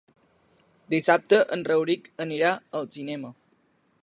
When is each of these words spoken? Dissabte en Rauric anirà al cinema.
Dissabte 0.93 1.39
en 1.57 1.67
Rauric 1.69 2.09
anirà 2.27 2.57
al 2.81 2.93
cinema. 2.97 3.35